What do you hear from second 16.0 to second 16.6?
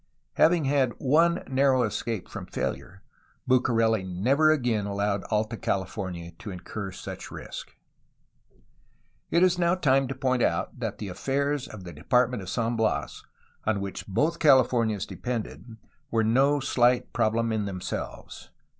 were no